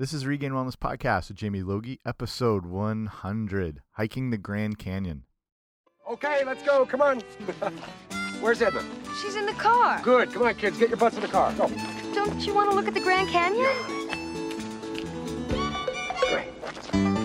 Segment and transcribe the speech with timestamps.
[0.00, 5.24] This is Regain Wellness Podcast with Jamie Logie, episode 100 Hiking the Grand Canyon.
[6.10, 6.86] Okay, let's go.
[6.86, 7.20] Come on.
[8.40, 8.82] Where's Edna?
[9.20, 10.00] She's in the car.
[10.00, 10.32] Good.
[10.32, 10.78] Come on, kids.
[10.78, 11.52] Get your butts in the car.
[11.52, 11.70] Go.
[12.14, 13.68] Don't you want to look at the Grand Canyon?
[16.30, 17.19] Great.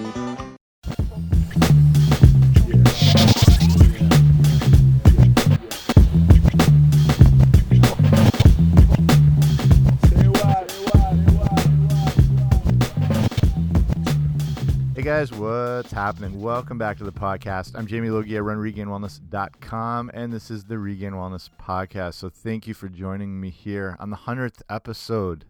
[15.05, 16.41] Guys, what's happening?
[16.41, 17.75] Welcome back to the podcast.
[17.75, 18.37] I'm Jamie Logie.
[18.37, 22.15] I run regainwellness.com, and this is the Regain Wellness Podcast.
[22.15, 25.45] So thank you for joining me here on the 100th episode.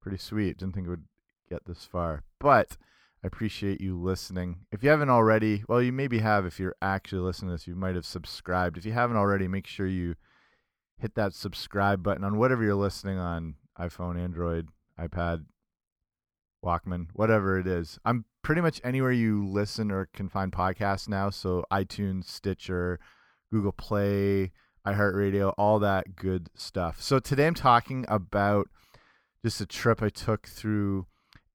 [0.00, 0.56] Pretty sweet.
[0.56, 1.04] Didn't think it would
[1.50, 2.78] get this far, but
[3.22, 4.60] I appreciate you listening.
[4.72, 7.74] If you haven't already, well, you maybe have if you're actually listening to this, you
[7.74, 8.78] might have subscribed.
[8.78, 10.14] If you haven't already, make sure you
[10.96, 15.44] hit that subscribe button on whatever you're listening on iPhone, Android, iPad,
[16.64, 17.98] Walkman, whatever it is.
[18.04, 21.30] I'm pretty much anywhere you listen or can find podcasts now.
[21.30, 22.98] So iTunes, Stitcher,
[23.52, 24.52] Google Play,
[24.86, 27.00] iHeartRadio, all that good stuff.
[27.00, 28.68] So today I'm talking about
[29.44, 31.06] just a trip I took through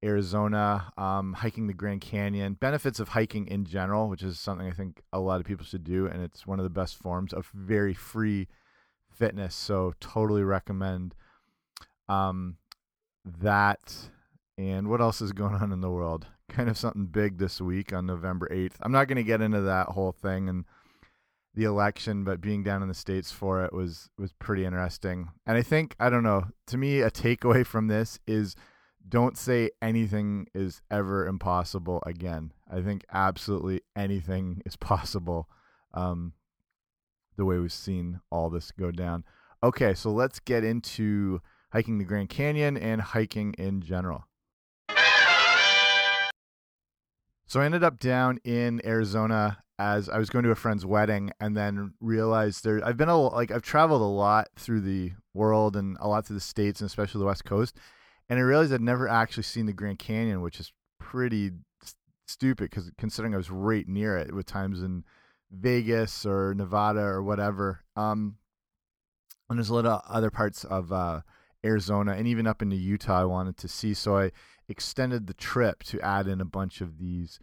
[0.04, 4.72] Arizona, um, hiking the Grand Canyon, benefits of hiking in general, which is something I
[4.72, 6.08] think a lot of people should do.
[6.08, 8.48] And it's one of the best forms of very free
[9.10, 9.56] fitness.
[9.56, 11.16] So totally recommend
[12.10, 12.58] um,
[13.26, 14.10] that
[14.58, 16.28] and what else is going on in the world?
[16.50, 18.74] Kind of something big this week on November 8th.
[18.82, 20.66] I'm not going to get into that whole thing and
[21.56, 25.30] the election, but being down in the states for it was was pretty interesting.
[25.46, 28.56] And I think I don't know, to me a takeaway from this is
[29.08, 32.54] don't say anything is ever impossible again.
[32.72, 35.48] I think absolutely anything is possible.
[35.94, 36.34] Um
[37.36, 39.24] the way we've seen all this go down.
[39.64, 44.26] Okay, so let's get into hiking the Grand Canyon and hiking in general.
[47.46, 51.32] So I ended up down in Arizona as I was going to a friend's wedding,
[51.40, 52.86] and then realized there.
[52.86, 56.36] I've been a like I've traveled a lot through the world and a lot through
[56.36, 57.78] the states and especially the West Coast,
[58.30, 61.52] and I realized I'd never actually seen the Grand Canyon, which is pretty
[62.28, 65.04] stupid because considering I was right near it with times in
[65.52, 67.84] Vegas or Nevada or whatever.
[67.96, 68.38] Um,
[69.50, 71.22] and there's a lot of other parts of uh,
[71.66, 73.94] Arizona and even up into Utah I wanted to see.
[73.94, 74.32] So I
[74.68, 77.40] extended the trip to add in a bunch of these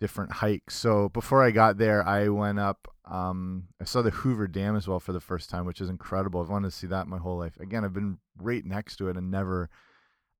[0.00, 0.76] different hikes.
[0.76, 2.88] So before I got there, I went up.
[3.04, 6.40] Um, I saw the Hoover Dam as well for the first time, which is incredible.
[6.40, 7.58] I've wanted to see that my whole life.
[7.60, 9.68] Again, I've been right next to it and never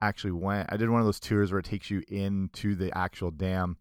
[0.00, 0.72] actually went.
[0.72, 3.76] I did one of those tours where it takes you into the actual dam,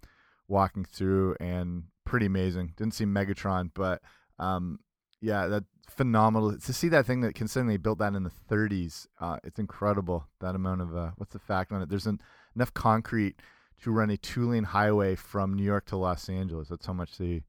[0.47, 2.73] walking through, and pretty amazing.
[2.75, 4.01] Didn't see Megatron, but
[4.37, 4.79] um,
[5.21, 9.07] yeah, that phenomenal to see that thing that considering they built that in the 30s.
[9.19, 11.89] Uh, it's incredible that amount of uh, what's the fact on it?
[11.89, 12.19] There's an,
[12.55, 13.35] enough concrete
[13.83, 16.67] to run a two-lane highway from New York to Los Angeles.
[16.67, 17.43] That's how much they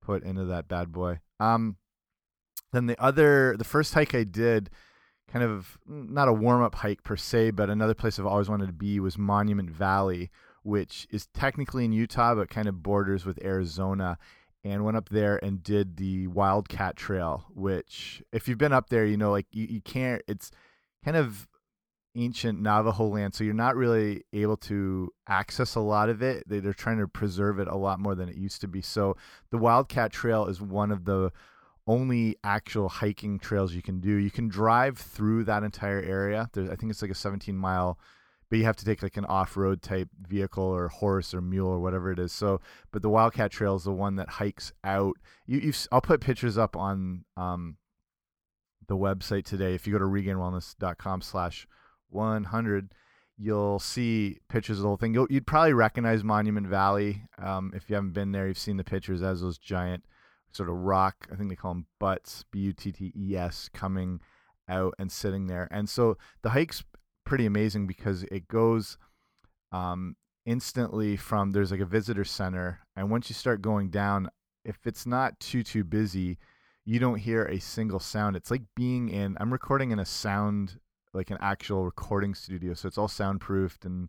[0.00, 1.20] put into that bad boy.
[1.38, 1.76] Um,
[2.72, 4.70] then the other, the first hike I did,
[5.28, 8.72] kind of not a warm-up hike per se, but another place I've always wanted to
[8.72, 10.30] be was Monument Valley,
[10.62, 14.18] which is technically in Utah, but kind of borders with Arizona
[14.68, 19.06] and went up there and did the Wildcat Trail, which if you've been up there,
[19.06, 20.50] you know, like you, you can't, it's
[21.04, 21.48] kind of
[22.14, 26.46] ancient Navajo land, so you're not really able to access a lot of it.
[26.46, 28.82] They, they're trying to preserve it a lot more than it used to be.
[28.82, 29.16] So
[29.50, 31.32] the Wildcat Trail is one of the
[31.86, 34.16] only actual hiking trails you can do.
[34.16, 36.50] You can drive through that entire area.
[36.52, 37.98] There's, I think it's like a 17 mile
[38.50, 41.80] but you have to take like an off-road type vehicle or horse or mule or
[41.80, 42.32] whatever it is.
[42.32, 42.60] So,
[42.92, 45.16] but the Wildcat Trail is the one that hikes out.
[45.46, 47.76] You, you've, I'll put pictures up on um,
[48.86, 49.74] the website today.
[49.74, 51.66] If you go to regainwellness.com slash
[52.10, 52.94] 100,
[53.36, 55.14] you'll see pictures of the whole thing.
[55.14, 57.22] You'll, you'd probably recognize Monument Valley.
[57.38, 60.04] Um, if you haven't been there, you've seen the pictures as those giant
[60.52, 64.20] sort of rock, I think they call them butts, B-U-T-T-E-S, coming
[64.68, 65.68] out and sitting there.
[65.70, 66.82] And so the hike's
[67.28, 68.96] pretty amazing because it goes
[69.70, 70.16] um,
[70.46, 74.30] instantly from there's like a visitor center, and once you start going down,
[74.64, 76.38] if it's not too too busy,
[76.86, 78.34] you don't hear a single sound.
[78.34, 79.36] It's like being in.
[79.38, 80.80] I'm recording in a sound
[81.12, 84.08] like an actual recording studio, so it's all soundproofed and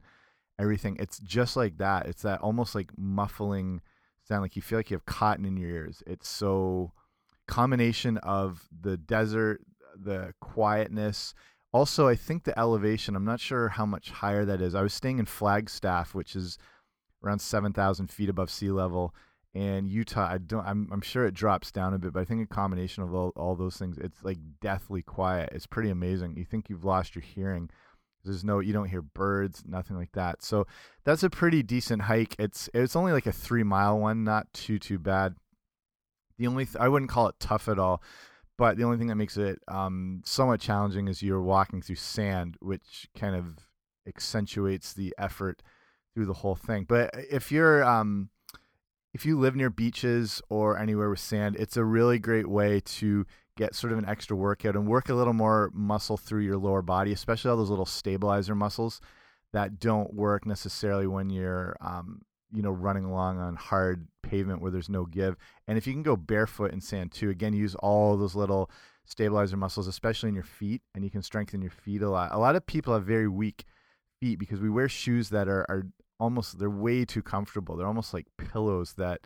[0.57, 0.95] everything.
[0.97, 2.07] It's just like that.
[2.07, 3.81] It's that almost like muffling
[4.23, 6.01] sound, like you feel like you have cotton in your ears.
[6.07, 6.93] It's so
[7.49, 9.59] combination of the desert,
[10.01, 11.33] the quietness,
[11.71, 14.73] also, I think the elevation, I'm not sure how much higher that is.
[14.73, 16.57] I was staying in Flagstaff, which is
[17.23, 19.13] around 7,000 feet above sea level.
[19.53, 22.43] And Utah, I don't, I'm, I'm sure it drops down a bit, but I think
[22.43, 25.49] a combination of all, all those things, it's like deathly quiet.
[25.51, 26.37] It's pretty amazing.
[26.37, 27.69] You think you've lost your hearing.
[28.23, 30.43] There's no you don't hear birds, nothing like that.
[30.43, 30.67] So
[31.03, 32.35] that's a pretty decent hike.
[32.37, 35.35] It's it's only like a three mile one, not too too bad.
[36.37, 38.03] The only th- I wouldn't call it tough at all,
[38.59, 42.57] but the only thing that makes it um, somewhat challenging is you're walking through sand,
[42.59, 43.57] which kind of
[44.05, 45.63] accentuates the effort
[46.13, 46.83] through the whole thing.
[46.83, 48.31] But if you're um,
[49.13, 53.25] if you live near beaches or anywhere with sand, it's a really great way to
[53.55, 56.81] get sort of an extra workout and work a little more muscle through your lower
[56.81, 58.99] body, especially all those little stabilizer muscles
[59.53, 64.71] that don't work necessarily when you're um, you know running along on hard pavement where
[64.71, 65.35] there's no give.
[65.67, 68.69] And if you can go barefoot in sand too, again use all those little
[69.05, 72.31] stabilizer muscles, especially in your feet, and you can strengthen your feet a lot.
[72.31, 73.65] A lot of people have very weak
[74.19, 75.87] feet because we wear shoes that are, are
[76.19, 77.75] almost they're way too comfortable.
[77.75, 79.21] They're almost like pillows that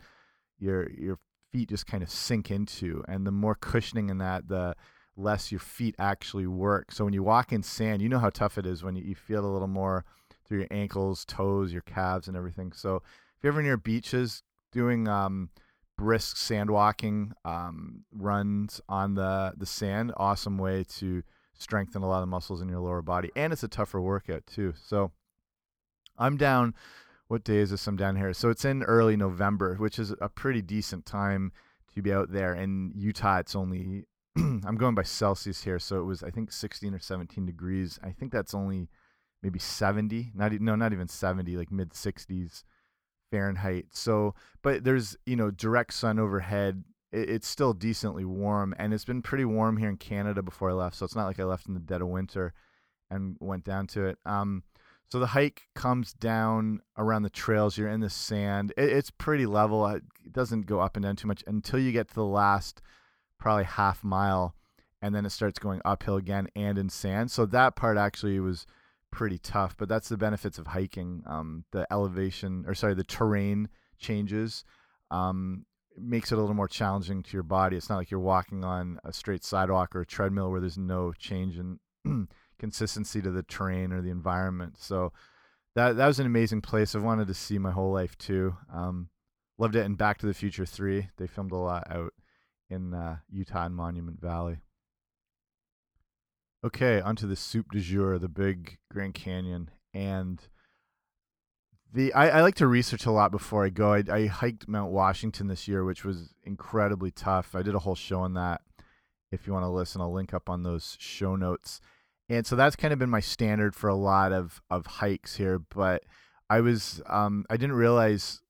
[0.58, 1.18] your your
[1.52, 3.04] feet just kind of sink into.
[3.06, 4.74] And the more cushioning in that, the
[5.16, 6.90] less your feet actually work.
[6.90, 9.14] So when you walk in sand, you know how tough it is when you, you
[9.14, 10.04] feel a little more
[10.46, 12.72] through your ankles, toes, your calves, and everything.
[12.72, 14.42] So if you're ever near beaches
[14.72, 15.50] doing um,
[15.96, 21.22] brisk sand walking um, runs on the the sand, awesome way to
[21.56, 24.74] strengthen a lot of muscles in your lower body, and it's a tougher workout too.
[24.76, 25.12] So
[26.18, 26.74] I'm down.
[27.28, 27.86] What day is this?
[27.86, 28.34] I'm down here.
[28.34, 31.52] So it's in early November, which is a pretty decent time
[31.94, 32.54] to be out there.
[32.54, 34.04] In Utah, it's only
[34.36, 37.98] I'm going by Celsius here, so it was I think 16 or 17 degrees.
[38.02, 38.88] I think that's only
[39.44, 42.64] maybe 70, not no, not even 70, like mid 60s
[43.30, 43.86] Fahrenheit.
[43.90, 46.82] So, but there's you know direct sun overhead.
[47.12, 50.96] it's still decently warm, and it's been pretty warm here in Canada before I left.
[50.96, 52.54] So it's not like I left in the dead of winter
[53.10, 54.18] and went down to it.
[54.24, 54.64] Um,
[55.10, 57.76] so the hike comes down around the trails.
[57.76, 58.72] You're in the sand.
[58.76, 59.86] It, it's pretty level.
[59.86, 60.02] It
[60.32, 62.80] doesn't go up and down too much until you get to the last
[63.38, 64.54] probably half mile,
[65.02, 67.30] and then it starts going uphill again and in sand.
[67.30, 68.66] So that part actually was
[69.14, 69.76] pretty tough.
[69.76, 71.22] But that's the benefits of hiking.
[71.26, 73.68] Um, the elevation, or sorry, the terrain
[73.98, 74.64] changes.
[75.10, 75.64] Um,
[75.96, 77.76] makes it a little more challenging to your body.
[77.76, 81.12] It's not like you're walking on a straight sidewalk or a treadmill where there's no
[81.12, 81.78] change in
[82.58, 84.76] consistency to the terrain or the environment.
[84.78, 85.12] So
[85.74, 86.94] that that was an amazing place.
[86.94, 88.56] I've wanted to see my whole life too.
[88.72, 89.08] Um,
[89.58, 91.08] loved it And Back to the Future Three.
[91.16, 92.12] They filmed a lot out
[92.70, 94.58] in uh, Utah and Monument Valley.
[96.64, 100.40] Okay, onto the soup du jour, the big Grand Canyon, and
[101.92, 103.92] the I, I like to research a lot before I go.
[103.92, 107.54] I, I hiked Mount Washington this year, which was incredibly tough.
[107.54, 108.62] I did a whole show on that.
[109.30, 111.80] If you want to listen, I'll link up on those show notes
[112.28, 115.58] and so that's kind of been my standard for a lot of of hikes here
[115.58, 116.02] but
[116.48, 118.40] i was um i didn't realize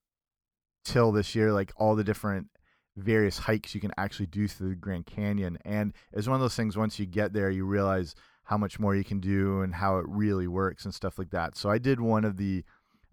[0.84, 2.48] till this year like all the different
[2.96, 6.54] various hikes you can actually do through the grand canyon and it's one of those
[6.54, 8.14] things once you get there you realize
[8.44, 11.56] how much more you can do and how it really works and stuff like that
[11.56, 12.62] so i did one of the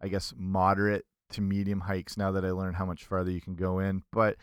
[0.01, 3.55] i guess moderate to medium hikes now that i learned how much farther you can
[3.55, 4.35] go in but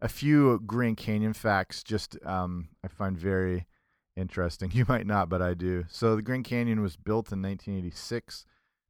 [0.00, 3.66] a few grand canyon facts just um, i find very
[4.16, 4.70] interesting.
[4.74, 5.84] You might not, but I do.
[5.88, 8.44] So the Grand Canyon was built in 1986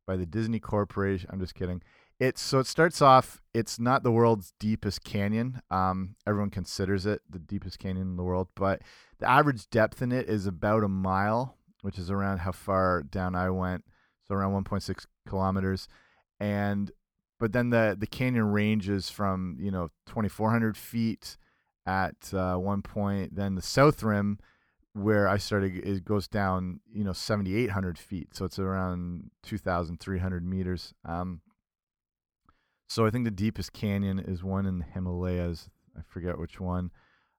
[0.06, 1.28] by the Disney Corporation.
[1.32, 1.82] I'm just kidding.
[2.20, 3.40] It's so it starts off.
[3.52, 5.60] It's not the world's deepest canyon.
[5.70, 8.82] Um, everyone considers it the deepest canyon in the world, but
[9.18, 13.34] the average depth in it is about a mile, which is around how far down
[13.34, 13.84] I went.
[14.26, 15.88] So around 1.6 kilometers,
[16.38, 16.90] and
[17.40, 21.36] but then the the canyon ranges from you know 2,400 feet
[21.84, 23.34] at uh, one point.
[23.34, 24.38] Then the south rim
[24.94, 28.28] where I started, it goes down, you know, 7,800 feet.
[28.32, 30.94] So it's around 2,300 meters.
[31.04, 31.40] Um,
[32.88, 35.68] so I think the deepest canyon is one in the Himalayas.
[35.96, 36.90] I forget which one.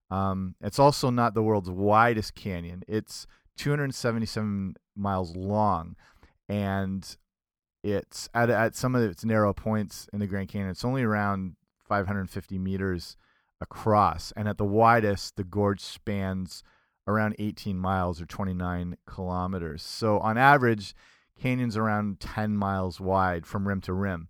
[0.10, 2.84] Um, it's also not the world's widest canyon.
[2.88, 5.96] It's 277 miles long,
[6.48, 7.18] and
[7.84, 10.70] it's at at some of its narrow points in the Grand Canyon.
[10.70, 11.56] It's only around
[11.88, 13.18] 550 meters
[13.62, 16.64] across, and at the widest, the gorge spans
[17.08, 19.84] around 18 miles or 29 kilometers.
[19.84, 20.96] So on average,
[21.40, 24.30] canyons around 10 miles wide from rim to rim.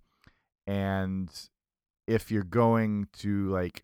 [0.68, 1.30] And
[2.08, 3.84] if you're going to like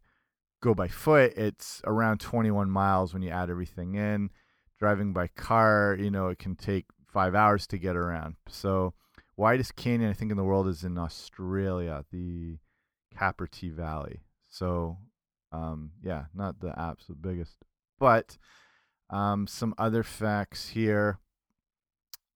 [0.62, 4.30] go by foot, it's around 21 miles when you add everything in.
[4.80, 8.36] Driving by car, you know, it can take five hours to get around.
[8.48, 8.94] So,
[9.38, 12.58] widest canyon I think in the world is in Australia, the
[13.16, 14.22] Capertee Valley.
[14.50, 14.98] So,
[15.52, 17.58] um, yeah, not the absolute biggest,
[18.00, 18.38] but
[19.12, 21.20] um, some other facts here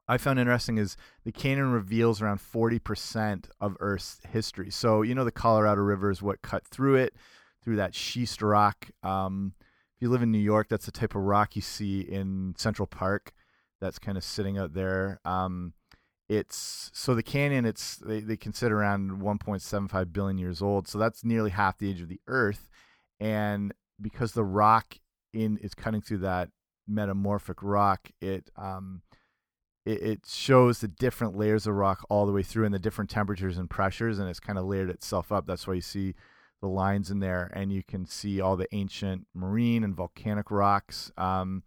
[0.07, 4.69] I found interesting is the canyon reveals around 40% of Earth's history.
[4.69, 7.15] So, you know, the Colorado River is what cut through it,
[7.63, 8.89] through that schist rock.
[9.01, 9.53] Um,
[9.95, 12.85] if you live in New York, that's the type of rock you see in Central
[12.85, 13.33] Park
[13.81, 15.19] that's kind of sitting out there.
[15.25, 15.73] Um,
[16.27, 21.23] it's so the canyon it's they, they consider around 1.75 billion years old so that's
[21.23, 22.67] nearly half the age of the earth
[23.19, 24.97] and because the rock
[25.33, 26.49] in is cutting through that
[26.87, 29.01] metamorphic rock it um
[29.85, 33.09] it, it shows the different layers of rock all the way through and the different
[33.09, 36.13] temperatures and pressures and it's kind of layered itself up that's why you see
[36.61, 41.11] the lines in there and you can see all the ancient marine and volcanic rocks
[41.17, 41.63] um,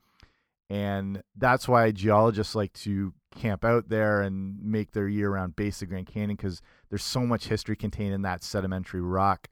[0.70, 5.88] and that's why geologists like to camp out there and make their year-round base of
[5.88, 6.60] Grand Canyon because
[6.90, 9.48] there's so much history contained in that sedimentary rock,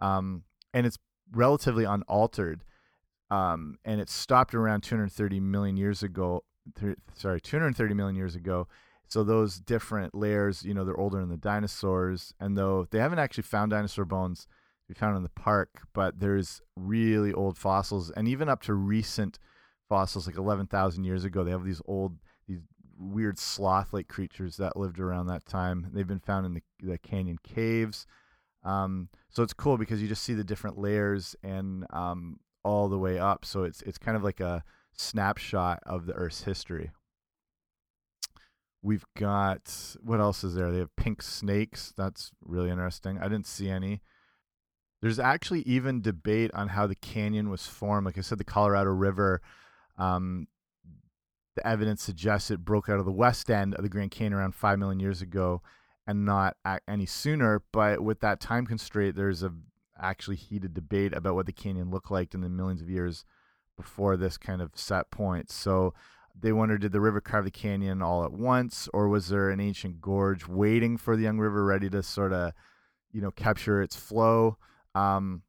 [0.00, 0.42] um,
[0.74, 0.98] and it's
[1.32, 2.64] relatively unaltered.
[3.30, 6.42] Um, and it stopped around 230 million years ago.
[6.78, 8.68] Th- sorry, 230 million years ago.
[9.06, 13.18] So those different layers, you know, they're older than the dinosaurs, and though they haven't
[13.18, 14.46] actually found dinosaur bones
[14.88, 19.38] we found in the park, but there's really old fossils, and even up to recent
[19.88, 22.60] fossils, like 11,000 years ago, they have these old these
[22.98, 25.88] weird sloth-like creatures that lived around that time.
[25.92, 28.06] They've been found in the, the canyon caves.
[28.62, 32.98] Um, so it's cool because you just see the different layers and um, all the
[32.98, 33.44] way up.
[33.44, 34.62] So it's it's kind of like a
[35.00, 36.90] snapshot of the Earth's history.
[38.82, 40.70] We've got what else is there?
[40.70, 41.92] They have pink snakes.
[41.96, 43.18] That's really interesting.
[43.18, 44.00] I didn't see any.
[45.02, 48.06] There's actually even debate on how the canyon was formed.
[48.06, 49.40] Like I said, the Colorado River
[49.98, 50.46] um,
[51.56, 54.54] the evidence suggests it broke out of the west end of the Grand Canyon around
[54.54, 55.62] 5 million years ago
[56.06, 56.56] and not
[56.88, 57.62] any sooner.
[57.72, 59.52] But with that time constraint, there's a
[60.00, 63.24] actually heated debate about what the canyon looked like in the millions of years
[63.80, 65.50] before this kind of set point.
[65.50, 65.94] So
[66.38, 69.60] they wonder did the river carve the canyon all at once, or was there an
[69.60, 72.52] ancient gorge waiting for the young river ready to sort of,
[73.12, 74.56] you know, capture its flow?
[74.94, 75.42] Um,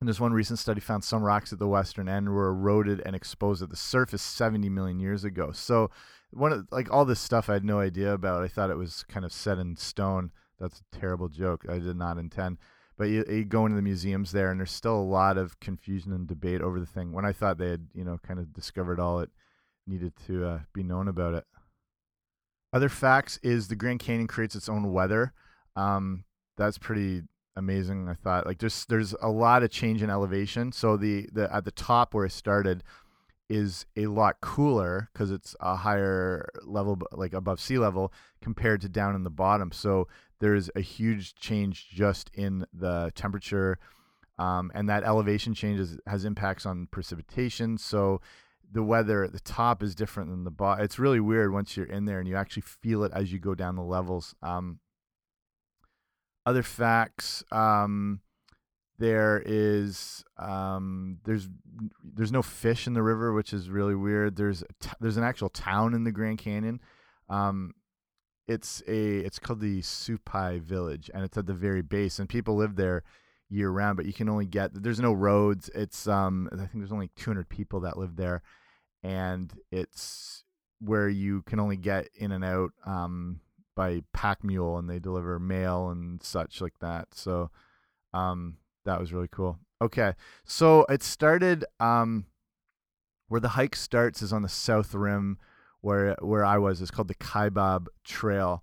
[0.00, 3.16] and there's one recent study found some rocks at the western end were eroded and
[3.16, 5.50] exposed at the surface 70 million years ago.
[5.52, 5.90] So
[6.30, 8.44] one of like all this stuff I had no idea about.
[8.44, 10.30] I thought it was kind of set in stone.
[10.60, 11.64] That's a terrible joke.
[11.68, 12.58] I did not intend.
[12.98, 16.12] But you, you go into the museums there, and there's still a lot of confusion
[16.12, 17.12] and debate over the thing.
[17.12, 19.30] When I thought they had, you know, kind of discovered all it
[19.86, 21.44] needed to uh, be known about it.
[22.72, 25.32] Other facts is the Grand Canyon creates its own weather.
[25.76, 26.24] Um,
[26.56, 27.22] that's pretty
[27.56, 28.08] amazing.
[28.08, 30.72] I thought like just there's a lot of change in elevation.
[30.72, 32.82] So the the at the top where I started
[33.48, 38.12] is a lot cooler because it's a higher level, like above sea level,
[38.42, 39.72] compared to down in the bottom.
[39.72, 40.06] So
[40.40, 43.78] there's a huge change just in the temperature,
[44.38, 47.78] um, and that elevation changes has impacts on precipitation.
[47.78, 48.20] So
[48.70, 50.84] the weather at the top is different than the bottom.
[50.84, 53.54] It's really weird once you're in there and you actually feel it as you go
[53.54, 54.34] down the levels.
[54.42, 54.80] Um,
[56.44, 57.44] other facts.
[57.50, 58.20] Um,
[58.98, 61.48] there is um, there's
[62.02, 64.36] there's no fish in the river, which is really weird.
[64.36, 64.64] There's
[65.00, 66.80] there's an actual town in the Grand Canyon.
[67.28, 67.74] Um,
[68.48, 72.56] it's a it's called the Supai Village, and it's at the very base, and people
[72.56, 73.04] live there
[73.48, 73.96] year round.
[73.96, 75.70] But you can only get there's no roads.
[75.74, 78.42] It's um I think there's only 200 people that live there,
[79.02, 80.44] and it's
[80.80, 83.40] where you can only get in and out um
[83.78, 87.06] by pack mule and they deliver mail and such like that.
[87.14, 87.48] So
[88.12, 89.60] um, that was really cool.
[89.80, 90.14] Okay,
[90.44, 92.26] so it started um,
[93.28, 95.38] where the hike starts is on the south rim
[95.80, 96.80] where where I was.
[96.80, 98.62] It's called the Kaibab Trail,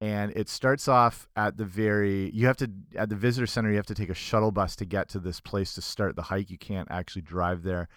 [0.00, 2.30] and it starts off at the very.
[2.34, 3.70] You have to at the visitor center.
[3.70, 6.22] You have to take a shuttle bus to get to this place to start the
[6.22, 6.50] hike.
[6.50, 7.88] You can't actually drive there.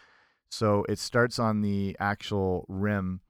[0.50, 3.22] So it starts on the actual rim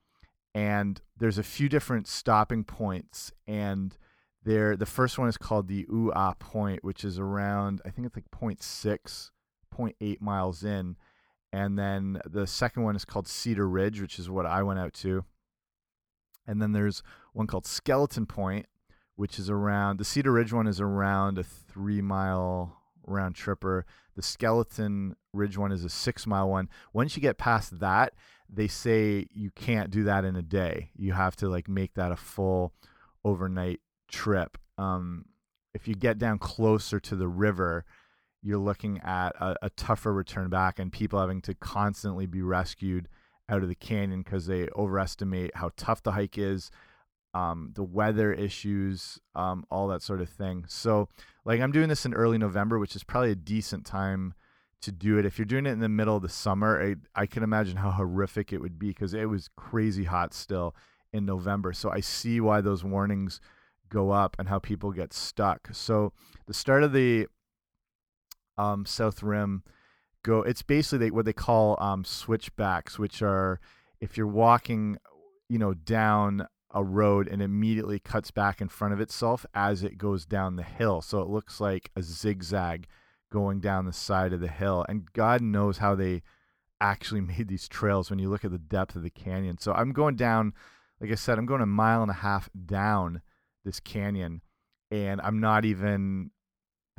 [0.55, 3.97] and there's a few different stopping points and
[4.43, 8.07] there the first one is called the Ooh Aah point which is around I think
[8.07, 9.29] it's like 0.6
[9.75, 10.95] 0.8 miles in
[11.51, 14.93] and then the second one is called Cedar Ridge which is what I went out
[14.95, 15.25] to
[16.47, 17.03] and then there's
[17.33, 18.65] one called Skeleton Point
[19.15, 22.75] which is around the Cedar Ridge one is around a 3 mile
[23.05, 27.79] round tripper the Skeleton Ridge one is a 6 mile one once you get past
[27.79, 28.13] that
[28.51, 30.89] they say you can't do that in a day.
[30.95, 32.73] You have to like make that a full
[33.23, 33.79] overnight
[34.09, 34.57] trip.
[34.77, 35.25] Um,
[35.73, 37.85] if you get down closer to the river,
[38.41, 43.09] you're looking at a, a, tougher return back and people having to constantly be rescued
[43.49, 46.71] out of the canyon because they overestimate how tough the hike is,
[47.33, 50.65] um, the weather issues, um, all that sort of thing.
[50.67, 51.09] So,
[51.45, 54.33] like, I'm doing this in early November, which is probably a decent time
[54.81, 55.25] to do it.
[55.25, 57.91] If you're doing it in the middle of the summer, I, I can imagine how
[57.91, 60.75] horrific it would be because it was crazy hot still
[61.11, 61.73] in November.
[61.73, 63.41] So I see why those warnings
[63.89, 65.69] go up and how people get stuck.
[65.73, 66.13] So
[66.45, 67.27] the start of the
[68.59, 69.63] um, South Rim
[70.23, 70.41] go.
[70.41, 73.59] It's basically what they call um, switchbacks, which are
[73.99, 74.97] if you're walking,
[75.47, 79.97] you know, down a road and immediately cuts back in front of itself as it
[79.97, 81.01] goes down the hill.
[81.01, 82.87] So it looks like a zigzag
[83.31, 84.85] going down the side of the hill.
[84.87, 86.21] And God knows how they
[86.79, 89.57] actually made these trails when you look at the depth of the canyon.
[89.57, 90.53] So I'm going down,
[90.99, 93.21] like I said, I'm going a mile and a half down
[93.65, 94.41] this canyon,
[94.91, 96.31] and I'm not even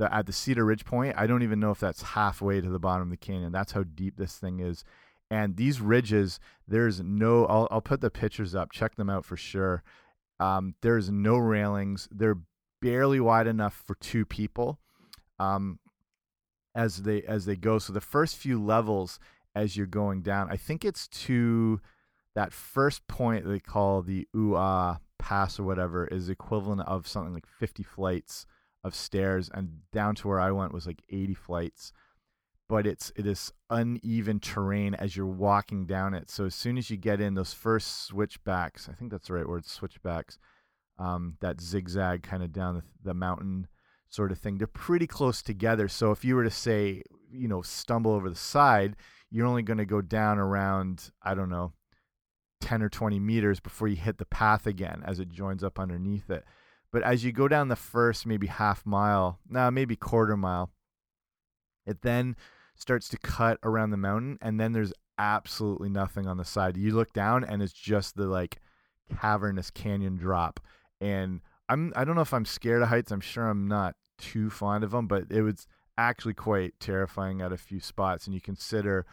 [0.01, 1.13] the, at the Cedar Ridge point.
[1.15, 3.51] I don't even know if that's halfway to the bottom of the canyon.
[3.51, 4.83] That's how deep this thing is.
[5.29, 7.45] And these ridges, there's no.
[7.45, 8.71] I'll, I'll put the pictures up.
[8.71, 9.83] Check them out for sure.
[10.39, 12.09] Um, there's no railings.
[12.11, 12.39] They're
[12.81, 14.79] barely wide enough for two people.
[15.39, 15.77] Um,
[16.73, 17.77] as they as they go.
[17.77, 19.19] So the first few levels
[19.53, 21.79] as you're going down, I think it's to
[22.33, 27.33] that first point they call the Ooh Aah Pass or whatever is equivalent of something
[27.33, 28.47] like 50 flights
[28.83, 31.93] of stairs, and down to where I went was like 80 flights.
[32.67, 36.29] But it's it is uneven terrain as you're walking down it.
[36.29, 39.47] So as soon as you get in those first switchbacks, I think that's the right
[39.47, 40.37] word, switchbacks.
[40.97, 43.67] Um, that zigzag kind of down the, the mountain
[44.11, 44.57] sort of thing.
[44.57, 45.87] They're pretty close together.
[45.87, 48.95] So if you were to say, you know, stumble over the side,
[49.31, 51.73] you're only going to go down around, I don't know,
[52.61, 56.29] 10 or 20 meters before you hit the path again as it joins up underneath
[56.29, 56.45] it.
[56.91, 60.71] But as you go down the first maybe half mile, now nah, maybe quarter mile,
[61.85, 62.35] it then
[62.75, 66.77] starts to cut around the mountain and then there's absolutely nothing on the side.
[66.77, 68.59] You look down and it's just the like
[69.19, 70.59] cavernous canyon drop.
[70.99, 73.11] And I'm I don't know if I'm scared of heights.
[73.11, 75.67] I'm sure I'm not too fond of them, but it was
[75.97, 78.25] actually quite terrifying at a few spots.
[78.25, 79.05] And you consider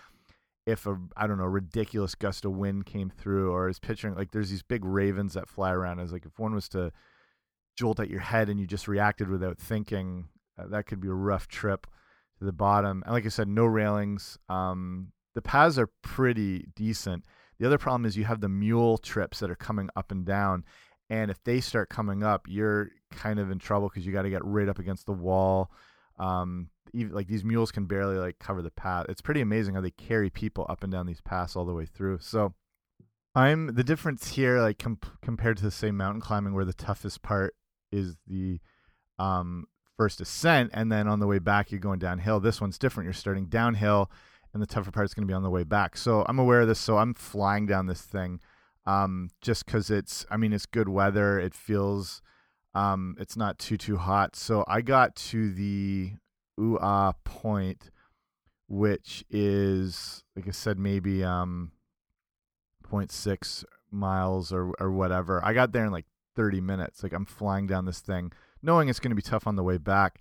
[0.66, 4.32] if a I don't know ridiculous gust of wind came through, or is picturing like
[4.32, 6.00] there's these big ravens that fly around.
[6.00, 6.92] As like if one was to
[7.78, 11.12] jolt at your head and you just reacted without thinking, uh, that could be a
[11.12, 11.86] rough trip
[12.38, 13.02] to the bottom.
[13.06, 14.36] And like I said, no railings.
[14.48, 17.24] Um, the paths are pretty decent.
[17.60, 20.64] The other problem is you have the mule trips that are coming up and down,
[21.10, 24.30] and if they start coming up, you're kind of in trouble because you got to
[24.30, 25.70] get right up against the wall.
[26.18, 29.06] Um, even, like these mules can barely like cover the path.
[29.08, 31.86] It's pretty amazing how they carry people up and down these paths all the way
[31.86, 32.18] through.
[32.20, 32.54] So
[33.34, 37.22] I'm the difference here, like com compared to the same mountain climbing, where the toughest
[37.22, 37.54] part
[37.92, 38.60] is the
[39.18, 42.40] um, first ascent, and then on the way back you're going downhill.
[42.40, 43.06] This one's different.
[43.06, 44.10] You're starting downhill,
[44.52, 45.96] and the tougher part is going to be on the way back.
[45.96, 46.78] So I'm aware of this.
[46.78, 48.40] So I'm flying down this thing
[48.86, 51.38] um, just because it's, I mean, it's good weather.
[51.38, 52.22] It feels,
[52.74, 54.34] um, it's not too, too hot.
[54.34, 56.12] So I got to the
[56.58, 57.90] Ooh Aah point,
[58.66, 61.72] which is, like I said, maybe um,
[62.90, 65.44] 0.6 miles or, or whatever.
[65.44, 66.06] I got there in like
[66.38, 67.02] 30 minutes.
[67.02, 68.30] Like I'm flying down this thing,
[68.62, 70.20] knowing it's going to be tough on the way back.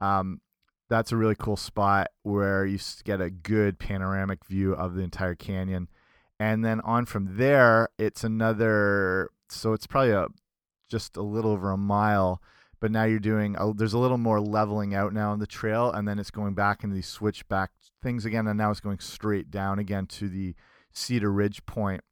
[0.00, 0.40] Um,
[0.88, 5.34] that's a really cool spot where you get a good panoramic view of the entire
[5.34, 5.88] canyon
[6.40, 10.26] and then on from there it's another so it's probably a
[10.90, 12.42] just a little over a mile
[12.80, 15.92] but now you're doing a, there's a little more leveling out now on the trail
[15.92, 17.70] and then it's going back into these switchback
[18.02, 20.54] things again and now it's going straight down again to the
[20.92, 22.02] cedar ridge point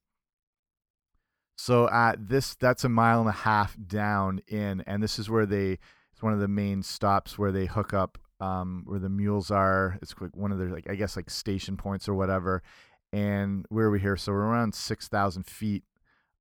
[1.58, 5.46] so at this that's a mile and a half down in and this is where
[5.46, 5.78] they
[6.12, 9.98] it's one of the main stops where they hook up um, where the mules are
[10.00, 12.62] it's one of their like i guess like station points or whatever
[13.12, 14.16] and where are we here?
[14.16, 15.84] So we're around six thousand feet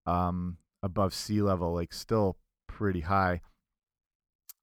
[0.05, 3.41] um, above sea level, like still pretty high.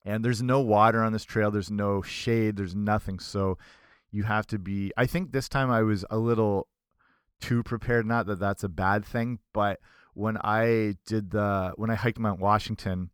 [0.04, 1.50] And there's no water on this trail.
[1.50, 2.56] There's no shade.
[2.56, 3.18] There's nothing.
[3.18, 3.56] So
[4.10, 4.92] you have to be.
[4.96, 6.68] I think this time I was a little
[7.40, 8.06] too prepared.
[8.06, 9.80] Not that that's a bad thing, but
[10.14, 13.10] when I did the when I hiked Mount Washington,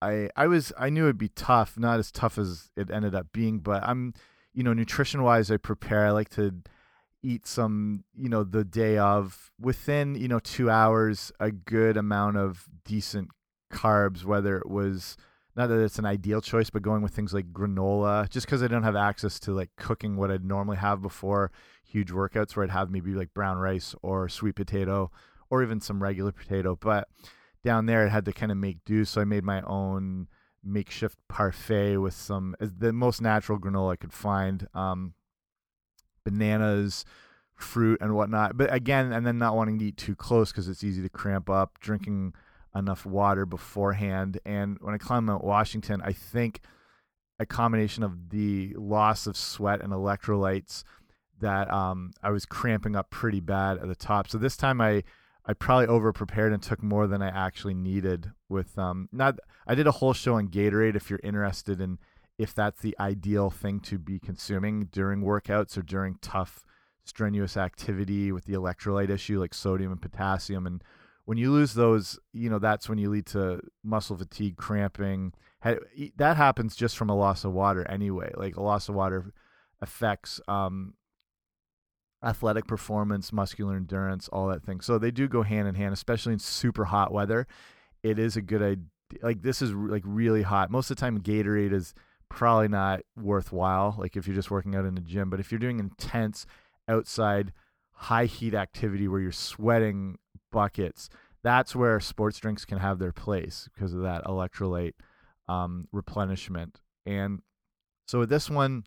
[0.00, 1.78] I I was I knew it'd be tough.
[1.78, 4.14] Not as tough as it ended up being, but I'm
[4.52, 6.06] you know nutrition wise I prepare.
[6.06, 6.62] I like to
[7.24, 12.36] eat some, you know, the day of within, you know, two hours, a good amount
[12.36, 13.30] of decent
[13.72, 15.16] carbs, whether it was
[15.56, 18.66] not that it's an ideal choice, but going with things like granola, just because I
[18.66, 21.50] don't have access to like cooking what I'd normally have before
[21.82, 25.10] huge workouts where I'd have maybe like brown rice or sweet potato
[25.54, 26.76] or even some regular potato.
[26.76, 27.08] But
[27.62, 29.04] down there, it had to kind of make do.
[29.04, 30.26] So I made my own
[30.62, 34.66] makeshift parfait with some, the most natural granola I could find.
[34.74, 35.14] Um,
[36.24, 37.04] bananas,
[37.54, 38.56] fruit, and whatnot.
[38.56, 41.48] But again, and then not wanting to eat too close because it's easy to cramp
[41.48, 41.78] up.
[41.80, 42.34] Drinking
[42.74, 44.40] enough water beforehand.
[44.44, 46.60] And when I climbed Mount Washington, I think
[47.38, 50.82] a combination of the loss of sweat and electrolytes
[51.40, 54.28] that um, I was cramping up pretty bad at the top.
[54.28, 55.02] So this time I
[55.46, 59.74] I probably over prepared and took more than I actually needed with um not I
[59.74, 61.98] did a whole show on Gatorade if you're interested in
[62.38, 66.64] if that's the ideal thing to be consuming during workouts or during tough
[67.04, 70.66] strenuous activity with the electrolyte issue like sodium and potassium.
[70.66, 70.82] And
[71.26, 75.32] when you lose those you know that's when you lead to muscle fatigue cramping.
[76.16, 78.32] That happens just from a loss of water anyway.
[78.36, 79.32] Like a loss of water
[79.80, 80.92] affects um,
[82.24, 84.80] athletic performance muscular endurance all that thing.
[84.80, 87.46] So they do go hand in hand especially in super hot weather.
[88.02, 88.84] It is a good idea
[89.22, 90.70] like this is like really hot.
[90.70, 91.94] Most of the time gatorade is
[92.28, 95.30] probably not worthwhile like if you're just working out in the gym.
[95.30, 96.46] But if you're doing intense
[96.88, 97.52] outside
[97.92, 100.18] high heat activity where you're sweating
[100.50, 101.08] buckets,
[101.42, 104.94] that's where sports drinks can have their place because of that electrolyte
[105.48, 106.80] um, replenishment.
[107.06, 107.42] And
[108.06, 108.84] so with this one,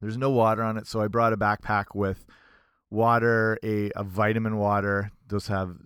[0.00, 2.24] there's no water on it, so I brought a backpack with
[2.90, 5.10] water, a, a vitamin water.
[5.28, 5.76] Those have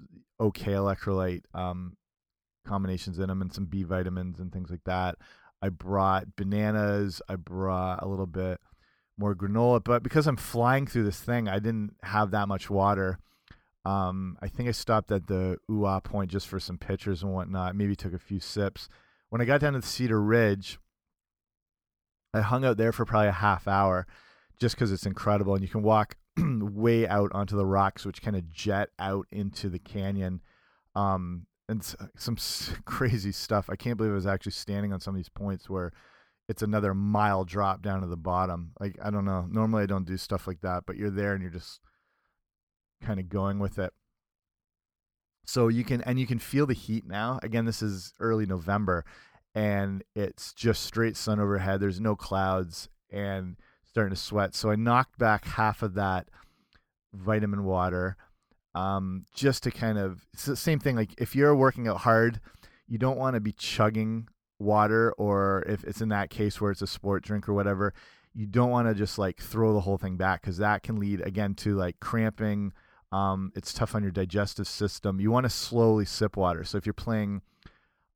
[0.41, 1.97] okay electrolyte um,
[2.67, 5.17] combinations in them, and some B vitamins and things like that.
[5.63, 7.23] I brought bananas.
[7.29, 8.61] I brought a little bit
[9.17, 9.83] more granola.
[9.83, 13.19] But because I'm flying through this thing, I didn't have that much water.
[13.85, 17.33] Um, I think I stopped at the Ooh Aah point just for some pictures and
[17.33, 17.77] whatnot.
[17.77, 18.89] Maybe took a few sips.
[19.29, 20.79] When I got down to the Cedar Ridge,
[22.33, 24.07] I hung out there for probably a half hour
[24.59, 25.55] just because it's incredible.
[25.55, 29.69] And you can walk way out onto the rocks, which kind of jet out into
[29.69, 30.41] the canyon.
[30.95, 31.83] Um, and
[32.17, 32.37] some
[32.85, 33.69] crazy stuff.
[33.71, 35.93] I can't believe I was actually standing on some of these points where
[36.49, 38.73] it's another mile drop down to the bottom.
[38.79, 39.47] Like I don't know.
[39.51, 41.81] Normally I don't do stuff like that, but you're there and you're just
[43.03, 43.93] kind of going with it.
[45.47, 47.39] So you can and you can feel the heat now.
[47.43, 49.05] Again, this is early November
[49.55, 51.81] and it's just straight sun overhead.
[51.81, 53.57] There's no clouds and
[53.95, 54.57] starting to sweat.
[54.57, 56.29] So I knocked back half of that
[57.13, 58.17] vitamin water
[58.75, 62.41] um, just to kind of it's the same thing like if you're working out hard,
[62.89, 64.27] you don't want to be chugging
[64.59, 67.95] water or if it's in that case where it's a sport drink or whatever
[68.35, 71.21] you don't want to just like throw the whole thing back because that can lead
[71.21, 72.73] again to like cramping
[73.13, 76.87] um, it's tough on your digestive system you want to slowly sip water so if
[76.87, 77.43] you're playing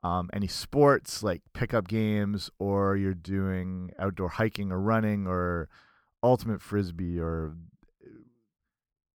[0.02, 5.68] um, any sports like pickup games or you're doing outdoor hiking or running or
[6.22, 7.54] ultimate frisbee or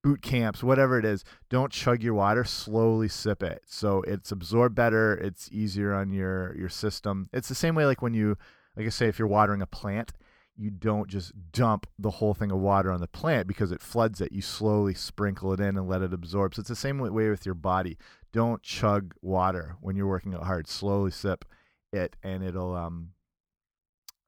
[0.02, 2.44] boot camps, whatever it is, don't chug your water.
[2.44, 5.14] Slowly sip it, so it's absorbed better.
[5.14, 7.28] It's easier on your your system.
[7.32, 8.36] It's the same way like when you,
[8.76, 10.12] like I say, if you're watering a plant,
[10.56, 14.20] you don't just dump the whole thing of water on the plant because it floods
[14.20, 14.32] it.
[14.32, 16.54] You slowly sprinkle it in and let it absorb.
[16.54, 17.96] So it's the same way with your body.
[18.32, 20.68] Don't chug water when you're working out hard.
[20.68, 21.44] Slowly sip
[21.92, 23.10] it, and it'll um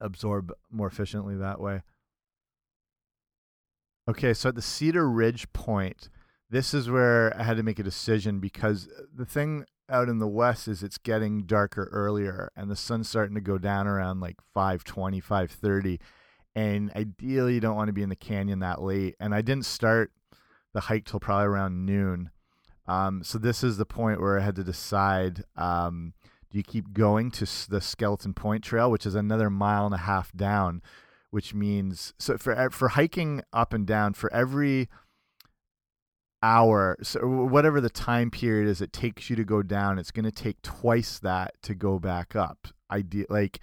[0.00, 1.82] absorb more efficiently that way.
[4.08, 6.10] Okay, so at the Cedar Ridge point,
[6.50, 10.26] this is where I had to make a decision because the thing out in the
[10.26, 14.36] west is it's getting darker earlier and the sun's starting to go down around like
[14.54, 16.00] 520 530
[16.54, 19.66] and ideally you don't want to be in the canyon that late and i didn't
[19.66, 20.10] start
[20.74, 22.30] the hike till probably around noon.
[22.86, 26.12] Um, so this is the point where i had to decide um,
[26.50, 29.98] do you keep going to the skeleton point trail which is another mile and a
[29.98, 30.82] half down
[31.30, 34.90] which means so for for hiking up and down for every
[36.44, 40.24] hour so whatever the time period is it takes you to go down it's going
[40.24, 43.60] to take twice that to go back up idea like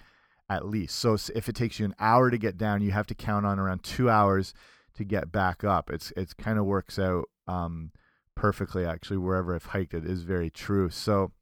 [0.52, 0.96] at least.
[0.98, 3.58] So if it takes you an hour to get down you have to count on
[3.58, 4.52] around 2 hours
[4.94, 5.90] to get back up.
[5.90, 7.92] It's it's kind of works out um,
[8.34, 10.90] perfectly actually wherever I've hiked it is very true.
[10.90, 11.32] So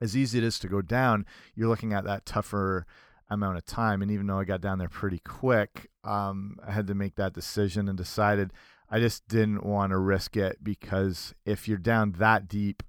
[0.00, 2.86] as easy it is to go down you're looking at that tougher
[3.28, 4.00] amount of time.
[4.00, 7.34] And even though I got down there pretty quick, um, I had to make that
[7.34, 8.52] decision and decided
[8.90, 12.82] I just didn't want to risk it because if you're down that deep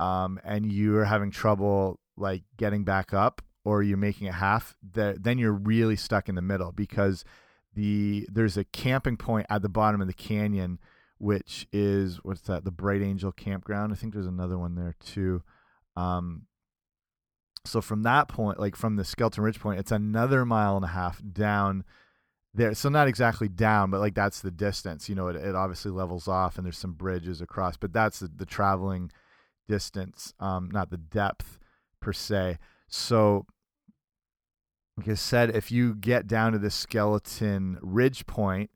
[0.00, 5.38] um, and you're having trouble like getting back up or you're making it half, then
[5.38, 7.24] you're really stuck in the middle because
[7.74, 10.78] the there's a camping point at the bottom of the canyon
[11.18, 13.92] which is what's that the bright angel campground?
[13.92, 15.42] I think there's another one there too.
[15.96, 16.42] Um,
[17.64, 20.88] so from that point, like from the Skeleton Ridge point, it's another mile and a
[20.88, 21.84] half down
[22.56, 22.74] there.
[22.74, 25.08] So not exactly down, but like that's the distance.
[25.08, 28.30] You know, it, it obviously levels off and there's some bridges across, but that's the,
[28.34, 29.10] the traveling
[29.68, 31.58] distance, um, not the depth
[32.00, 32.58] per se.
[32.88, 33.46] So
[34.96, 38.70] like I said, if you get down to the Skeleton Ridge point,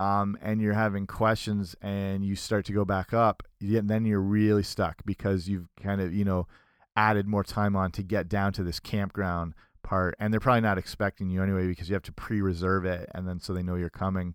[0.00, 4.64] um, and you're having questions and you start to go back up, then you're really
[4.64, 6.48] stuck because you've kind of, you know,
[6.96, 10.78] added more time on to get down to this campground part and they're probably not
[10.78, 13.90] expecting you anyway because you have to pre-reserve it and then so they know you're
[13.90, 14.34] coming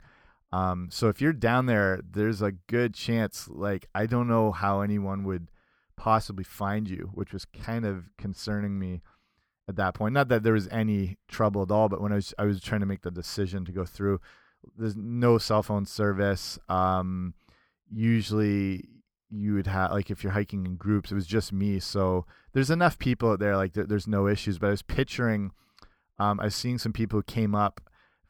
[0.53, 4.81] um, so if you're down there there's a good chance like i don't know how
[4.81, 5.47] anyone would
[5.95, 9.01] possibly find you which was kind of concerning me
[9.67, 12.33] at that point not that there was any trouble at all but when i was
[12.37, 14.19] i was trying to make the decision to go through
[14.77, 16.59] there's no cell phone service.
[16.69, 17.33] Um,
[17.93, 18.85] usually
[19.29, 21.79] you would have like if you're hiking in groups, it was just me.
[21.79, 24.57] So there's enough people out there like there, there's no issues.
[24.57, 25.51] But I was picturing,
[26.19, 27.81] um, I was seeing some people who came up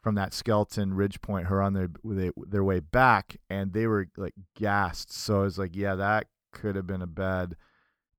[0.02, 1.90] from that skeleton ridge point who are on their
[2.36, 5.12] their way back, and they were like gassed.
[5.12, 7.56] So I was like, yeah, that could have been a bad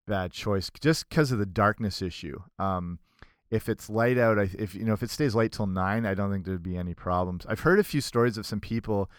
[0.06, 2.40] bad choice just because of the darkness issue.
[2.58, 2.98] Um,
[3.50, 6.30] if it's light out, if you know if it stays light till nine, I don't
[6.30, 7.46] think there'd be any problems.
[7.48, 9.10] I've heard a few stories of some people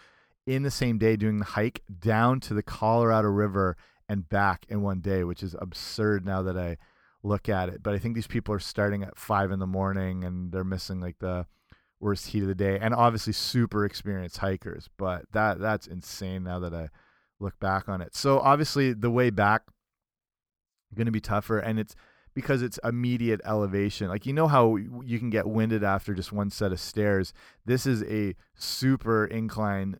[0.46, 3.76] in the same day doing the hike down to the Colorado River
[4.08, 6.76] and back in one day, which is absurd now that I
[7.22, 7.82] look at it.
[7.82, 11.00] But I think these people are starting at five in the morning and they're missing
[11.00, 11.46] like the
[12.00, 14.88] worst heat of the day, and obviously super experienced hikers.
[14.96, 16.88] But that that's insane now that I
[17.38, 18.16] look back on it.
[18.16, 19.62] So obviously the way back
[20.94, 21.94] going to be tougher, and it's
[22.34, 24.08] because it's immediate elevation.
[24.08, 27.32] Like you know how you can get winded after just one set of stairs.
[27.64, 29.98] This is a super incline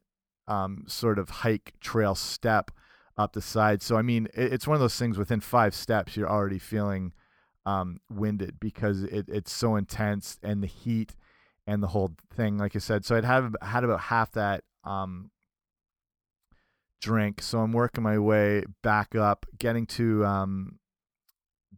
[0.51, 2.71] um, sort of hike trail step
[3.17, 3.83] up the side.
[3.83, 5.17] So I mean, it, it's one of those things.
[5.17, 7.13] Within five steps, you're already feeling
[7.65, 11.15] um, winded because it, it's so intense and the heat
[11.67, 12.59] and the whole thing.
[12.59, 15.31] Like I said, so I'd have had about half that um,
[17.01, 17.43] drink.
[17.43, 20.79] So I'm working my way back up, getting to um,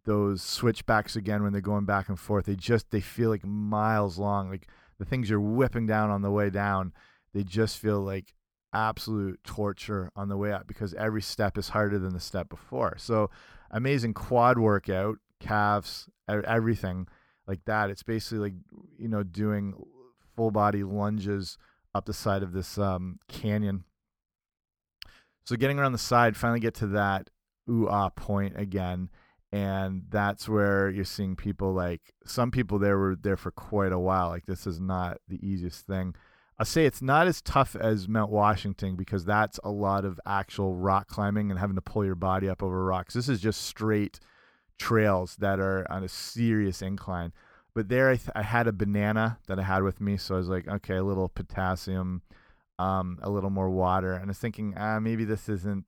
[0.04, 2.46] those switchbacks again when they're going back and forth.
[2.46, 4.48] They just they feel like miles long.
[4.48, 4.66] Like
[4.98, 6.94] the things you're whipping down on the way down,
[7.34, 8.32] they just feel like
[8.72, 12.96] absolute torture on the way up because every step is harder than the step before.
[12.98, 13.30] So
[13.70, 17.06] amazing quad workout, calves, everything
[17.46, 17.90] like that.
[17.90, 18.54] It's basically like
[18.98, 19.74] you know doing
[20.36, 21.58] full body lunges
[21.94, 23.84] up the side of this um, canyon.
[25.44, 27.28] So getting around the side, finally get to that
[27.68, 29.08] ooh ah point again
[29.52, 33.98] and that's where you're seeing people like some people there were there for quite a
[33.98, 36.14] while like this is not the easiest thing
[36.62, 40.74] i say it's not as tough as mount washington because that's a lot of actual
[40.74, 44.20] rock climbing and having to pull your body up over rocks this is just straight
[44.78, 47.32] trails that are on a serious incline
[47.74, 50.48] but there i, I had a banana that i had with me so i was
[50.48, 52.22] like okay a little potassium
[52.78, 55.86] um, a little more water and i was thinking ah maybe this isn't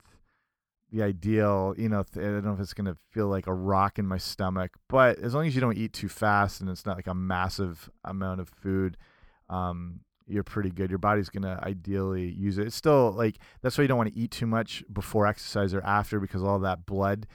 [0.91, 1.75] the ideal.
[1.77, 4.71] You know, I don't know if it's gonna feel like a rock in my stomach,
[4.87, 7.89] but as long as you don't eat too fast and it's not like a massive
[8.03, 8.97] amount of food,
[9.49, 10.89] um, you're pretty good.
[10.89, 12.67] Your body's gonna ideally use it.
[12.67, 15.81] It's still like that's why you don't want to eat too much before exercise or
[15.81, 17.27] after because all that blood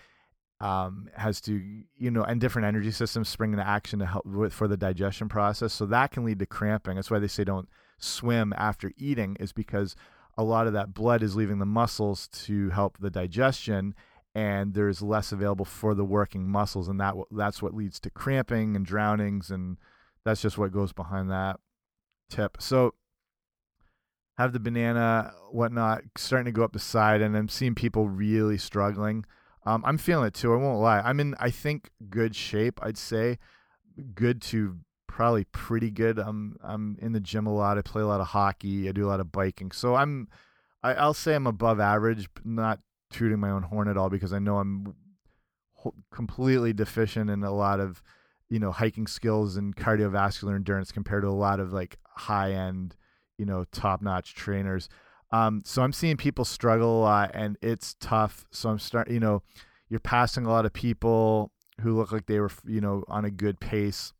[0.60, 1.60] um, has to
[1.96, 5.28] you know and different energy systems spring into action to help with for the digestion
[5.28, 5.72] process.
[5.72, 6.96] So that can lead to cramping.
[6.96, 9.94] That's why they say don't swim after eating is because
[10.36, 13.94] a lot of that blood is leaving the muscles to help the digestion
[14.34, 18.76] and there's less available for the working muscles and that that's what leads to cramping
[18.76, 19.76] and drownings and
[20.24, 21.58] that's just what goes behind that
[22.30, 22.94] tip so
[24.38, 28.56] have the banana whatnot starting to go up the side and i'm seeing people really
[28.56, 29.24] struggling
[29.66, 32.96] um, i'm feeling it too i won't lie i'm in i think good shape i'd
[32.96, 33.38] say
[34.14, 34.78] good to
[35.20, 36.18] probably pretty good.
[36.18, 37.76] I'm I'm in the gym a lot.
[37.76, 38.88] I play a lot of hockey.
[38.88, 39.72] I do a lot of biking.
[39.72, 40.28] So I'm
[40.82, 44.38] I, I'll say I'm above average, not tooting my own horn at all because I
[44.38, 44.94] know I'm
[46.10, 48.02] completely deficient in a lot of
[48.48, 52.96] you know hiking skills and cardiovascular endurance compared to a lot of like high end
[53.40, 54.88] you know top notch trainers.
[55.32, 58.44] Um, so I'm seeing people struggle a lot and it's tough.
[58.50, 59.42] So I'm starting, you know,
[59.88, 63.30] you're passing a lot of people who look like they were, you know, on a
[63.30, 64.12] good pace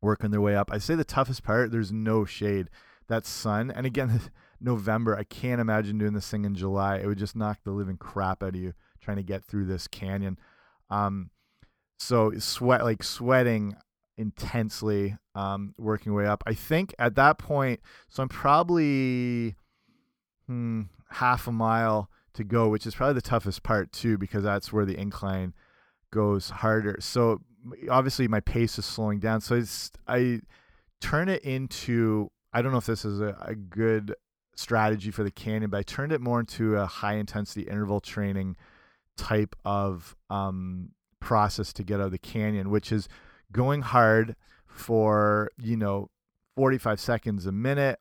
[0.00, 0.70] working their way up.
[0.72, 2.68] I say the toughest part, there's no shade.
[3.08, 4.20] That sun, and again,
[4.60, 6.98] November, I can't imagine doing this thing in July.
[6.98, 9.88] It would just knock the living crap out of you trying to get through this
[9.88, 10.38] canyon.
[10.90, 11.30] Um,
[11.98, 13.76] so sweat, like sweating
[14.18, 16.42] intensely, um, working way up.
[16.46, 19.54] I think at that point, so I'm probably
[20.46, 24.72] hmm, half a mile to go, which is probably the toughest part too, because that's
[24.72, 25.54] where the incline
[26.10, 26.98] goes harder.
[27.00, 27.40] So
[27.90, 29.40] obviously my pace is slowing down.
[29.40, 29.62] So
[30.06, 30.40] I
[31.00, 34.14] turn it into I don't know if this is a, a good
[34.56, 38.56] strategy for the canyon, but I turned it more into a high intensity interval training
[39.16, 43.08] type of um, process to get out of the canyon, which is
[43.52, 46.10] going hard for you know
[46.56, 47.98] 45 seconds a minute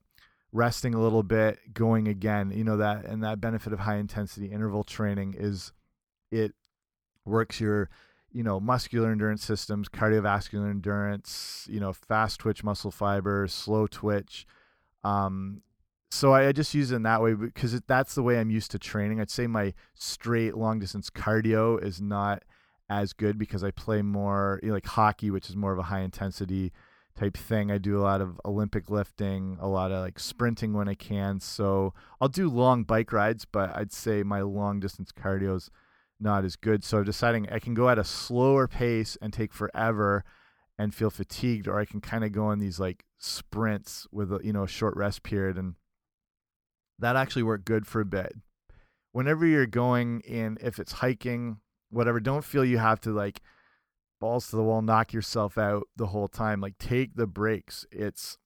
[0.52, 2.52] resting a little bit going again.
[2.52, 5.72] You know that and that benefit of high intensity interval training is
[6.32, 6.54] it
[7.26, 7.90] works your
[8.32, 14.46] you know muscular endurance systems cardiovascular endurance you know fast twitch muscle fibers slow twitch.
[15.04, 15.62] Um,
[16.10, 18.80] so I, just use it in that way because that's the way i'm used to
[18.80, 19.20] training.
[19.20, 22.44] I'd say my straight long distance cardio is not
[22.90, 25.84] as good because i play more you know, like hockey which is more of a
[25.84, 26.72] high intensity
[27.18, 27.72] type thing.
[27.72, 31.40] I do a lot of Olympic lifting, a lot of like sprinting when I can.
[31.40, 35.70] So I'll do long bike rides, but I'd say my long distance cardio is
[36.20, 36.84] not as good.
[36.84, 40.24] So I'm deciding I can go at a slower pace and take forever
[40.78, 44.40] and feel fatigued, or I can kind of go on these like sprints with a,
[44.44, 45.74] you know a short rest period, and
[47.00, 48.34] that actually worked good for a bit.
[49.12, 51.58] Whenever you're going in, if it's hiking,
[51.90, 53.42] whatever, don't feel you have to like
[54.20, 56.62] balls to the wall, knock yourself out the whole time.
[56.62, 57.86] Like take the breaks.
[57.92, 58.38] It's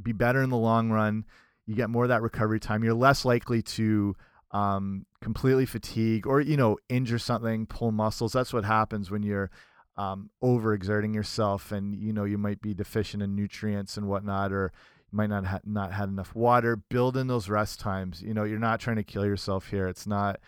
[0.00, 1.24] be better in the long run.
[1.66, 2.84] You get more of that recovery time.
[2.84, 4.14] You're less likely to
[4.50, 8.32] um, completely fatigue or you know injure something, pull muscles.
[8.32, 9.50] That's what happens when you're
[9.96, 14.72] um, overexerting yourself, and you know you might be deficient in nutrients and whatnot, or
[15.10, 16.76] you might not ha not had enough water.
[16.76, 18.22] Build in those rest times.
[18.22, 19.88] You know you're not trying to kill yourself here.
[19.88, 20.40] It's not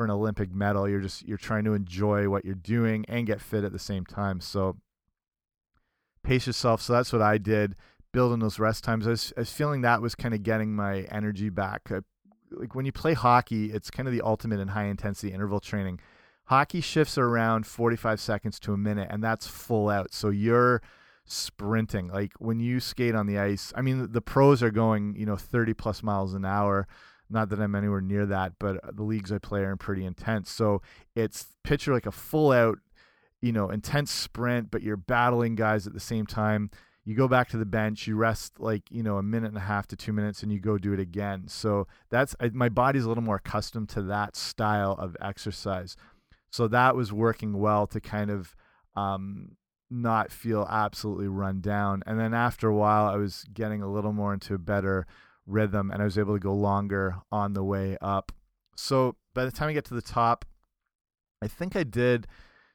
[0.00, 0.88] for an Olympic medal.
[0.88, 4.06] You're just you're trying to enjoy what you're doing and get fit at the same
[4.06, 4.40] time.
[4.40, 4.78] So
[6.22, 6.80] pace yourself.
[6.80, 7.76] So that's what I did.
[8.10, 9.06] Building those rest times.
[9.06, 11.90] I was, I was feeling that was kind of getting my energy back.
[11.90, 11.98] I,
[12.50, 16.00] like when you play hockey, it's kind of the ultimate in high intensity interval training.
[16.46, 20.14] Hockey shifts are around 45 seconds to a minute, and that's full out.
[20.14, 20.80] So you're
[21.26, 22.08] sprinting.
[22.08, 25.26] Like when you skate on the ice, I mean, the, the pros are going, you
[25.26, 26.88] know, 30 plus miles an hour.
[27.30, 30.50] Not that I'm anywhere near that, but the leagues I play are pretty intense.
[30.50, 30.82] So
[31.14, 32.78] it's picture like a full out,
[33.40, 36.70] you know, intense sprint, but you're battling guys at the same time.
[37.04, 39.60] You go back to the bench, you rest like, you know, a minute and a
[39.60, 41.48] half to two minutes, and you go do it again.
[41.48, 45.96] So that's my body's a little more accustomed to that style of exercise.
[46.50, 48.54] So that was working well to kind of
[48.96, 49.52] um,
[49.88, 52.02] not feel absolutely run down.
[52.06, 55.06] And then after a while, I was getting a little more into a better
[55.50, 58.32] rhythm and I was able to go longer on the way up.
[58.76, 60.44] So by the time I get to the top,
[61.42, 62.26] I think I did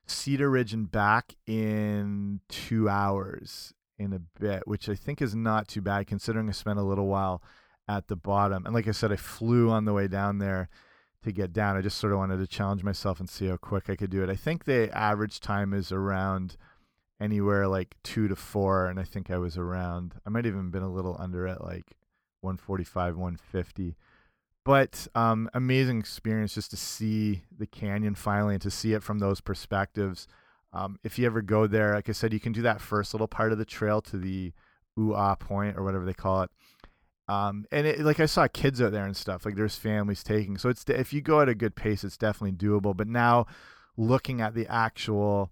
[0.08, 5.68] Cedar Ridge and back in two hours in a bit, which I think is not
[5.68, 7.42] too bad considering I spent a little while
[7.88, 8.66] at the bottom.
[8.66, 10.70] And like I said, I flew on the way down there
[11.24, 11.76] to get down.
[11.76, 14.24] I just sort of wanted to challenge myself and see how quick I could do
[14.24, 14.30] it.
[14.30, 16.58] I think the average time is around
[17.20, 20.16] anywhere like two to four, and I think I was around.
[20.26, 21.96] I might even been a little under it, like
[22.46, 23.96] 145, 150.
[24.64, 29.20] But um, amazing experience just to see the canyon finally and to see it from
[29.20, 30.28] those perspectives.
[30.74, 33.28] Um, if you ever go there, like I said, you can do that first little
[33.28, 34.54] part of the trail to the
[35.00, 36.50] Ooh Point or whatever they call it.
[37.28, 39.46] Um, and it, like I saw kids out there and stuff.
[39.46, 40.58] Like there's families taking.
[40.58, 42.96] So it's if you go at a good pace, it's definitely doable.
[42.96, 43.46] But now,
[43.98, 45.52] looking at the actual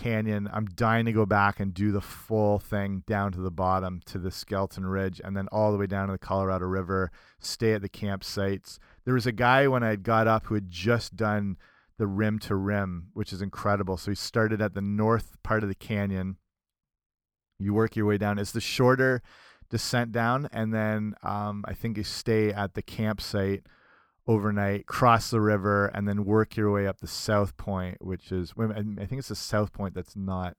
[0.00, 0.48] canyon.
[0.52, 4.18] I'm dying to go back and do the full thing down to the bottom to
[4.18, 7.82] the Skeleton Ridge and then all the way down to the Colorado River, stay at
[7.82, 8.78] the campsites.
[9.04, 11.56] There was a guy when I got up who had just done
[11.98, 13.98] the rim to rim, which is incredible.
[13.98, 16.36] So he started at the north part of the canyon.
[17.58, 18.38] You work your way down.
[18.38, 19.22] It's the shorter
[19.68, 23.66] descent down, and then um, I think you stay at the campsite
[24.26, 28.52] overnight, cross the river, and then work your way up the South Point, which is
[28.58, 30.56] I think it's the South Point that's not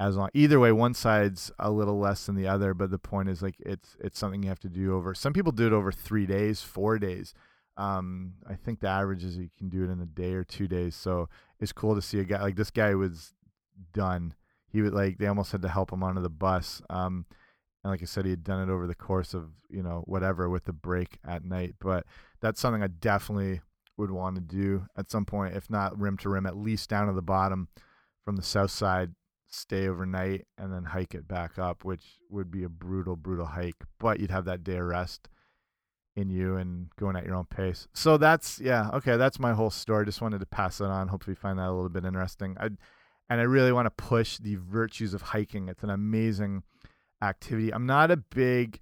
[0.00, 0.30] as long.
[0.32, 3.56] Either way, one side's a little less than the other, but the point is like
[3.60, 5.14] it's it's something you have to do over.
[5.14, 7.34] Some people do it over three days, four days.
[7.76, 10.68] Um, I think the average is you can do it in a day or two
[10.68, 10.96] days.
[10.96, 11.28] So
[11.60, 13.34] it's cool to see a guy like this guy was
[13.92, 14.34] done.
[14.68, 16.80] He would like they almost had to help him onto the bus.
[16.88, 17.26] Um,
[17.82, 20.48] and like I said, he had done it over the course of you know whatever
[20.48, 21.76] with the break at night.
[21.80, 22.06] But
[22.40, 23.60] that's something I definitely
[23.96, 27.06] would want to do at some point, if not rim to rim, at least down
[27.06, 27.68] to the bottom
[28.24, 29.12] from the south side,
[29.48, 33.84] stay overnight, and then hike it back up, which would be a brutal, brutal hike.
[33.98, 35.28] But you'd have that day of rest
[36.16, 37.88] in you and going at your own pace.
[37.94, 40.04] So that's yeah, okay, that's my whole story.
[40.04, 41.08] Just wanted to pass it on.
[41.08, 42.56] Hopefully, find that a little bit interesting.
[42.58, 42.70] I
[43.30, 45.68] and I really want to push the virtues of hiking.
[45.68, 46.64] It's an amazing
[47.22, 47.72] activity.
[47.72, 48.80] I'm not a big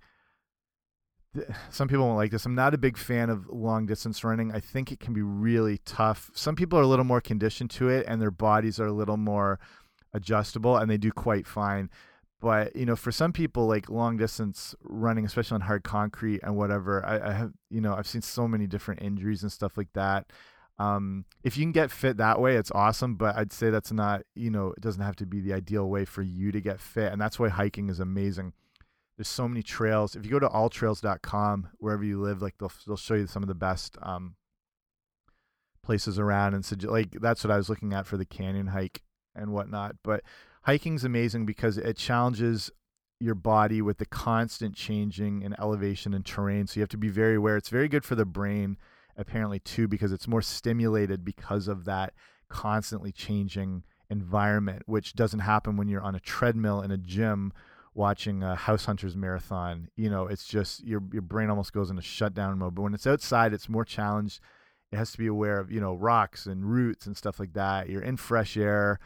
[1.71, 2.47] some people won't like this.
[2.47, 4.53] I'm not a big fan of long distance running.
[4.53, 6.31] I think it can be really tough.
[6.35, 9.17] Some people are a little more conditioned to it and their bodies are a little
[9.17, 9.59] more
[10.13, 11.91] adjustable and they do quite fine.
[12.41, 16.57] But, you know, for some people like long distance running, especially on hard concrete and
[16.57, 19.93] whatever, I, I have, you know, I've seen so many different injuries and stuff like
[19.95, 20.27] that.
[20.79, 23.17] Um, if you can get fit that way, it's awesome.
[23.17, 26.05] But I'd say that's not, you know, it doesn't have to be the ideal way
[26.05, 27.13] for you to get fit.
[27.13, 28.53] And that's why hiking is amazing
[29.19, 30.15] there's so many trails.
[30.15, 33.49] If you go to alltrails.com, wherever you live, like they'll they'll show you some of
[33.49, 34.37] the best um,
[35.83, 39.03] places around, and so like that's what I was looking at for the canyon hike
[39.35, 39.97] and whatnot.
[40.05, 40.23] But
[40.63, 42.71] hiking's amazing because it challenges
[43.19, 46.69] your body with the constant changing in elevation and terrain.
[46.69, 47.57] So you have to be very aware.
[47.57, 48.77] It's very good for the brain,
[49.19, 52.15] apparently too, because it's more stimulated because of that
[52.49, 57.53] constantly changing environment, which doesn't happen when you're on a treadmill in a gym
[57.95, 59.89] watching a House Hunters marathon.
[59.97, 62.75] You know, it's just your your brain almost goes into shutdown mode.
[62.75, 64.41] But when it's outside, it's more challenged.
[64.91, 67.91] It has to be aware of you know rocks and roots and stuff like that.
[67.91, 68.99] You're in fresh air,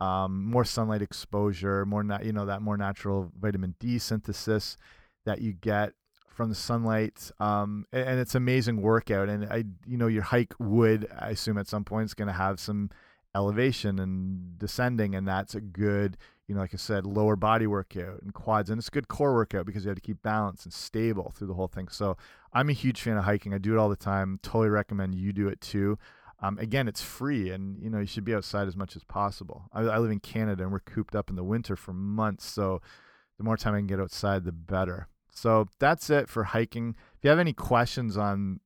[0.00, 4.76] um, more sunlight exposure, more you know that more natural vitamin D synthesis
[5.24, 5.92] that you get
[6.32, 10.54] from the sunlight um, and, and, it's amazing workout and i you know your hike
[10.58, 12.90] would i assume at some point is going to have some
[13.34, 16.16] elevation and descending and that's a good
[16.46, 19.32] you know like i said lower body workout and quads and it's a good core
[19.32, 21.88] workout because you have to keep balance and stable through the whole thing.
[21.88, 22.16] So
[22.52, 23.54] i'm a huge fan of hiking.
[23.54, 24.38] I do it all the time.
[24.42, 25.98] Totally recommend you do it too.
[26.40, 29.64] Um, again it's free and you know you should be outside as much as possible.
[29.72, 32.82] I, I live in canada and we're cooped up in the winter for months so
[33.38, 36.94] the more time i can get outside the better so that's it for hiking.
[37.16, 38.60] If you have any questions on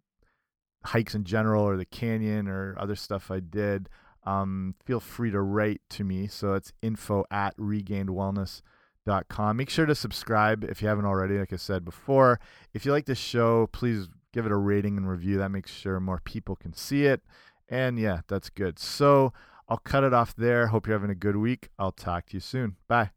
[0.84, 3.88] hikes in general or the canyon or other stuff I did,
[4.24, 6.26] um, feel free to write to me.
[6.26, 9.56] So it's info at regainedwellness.com.
[9.56, 12.40] Make sure to subscribe if you haven't already, like I said before.
[12.74, 15.38] If you like this show, please give it a rating and review.
[15.38, 17.22] That makes sure more people can see it.
[17.68, 18.78] And yeah, that's good.
[18.78, 19.32] So
[19.68, 20.68] I'll cut it off there.
[20.68, 21.70] Hope you're having a good week.
[21.78, 22.76] I'll talk to you soon.
[22.88, 23.15] Bye.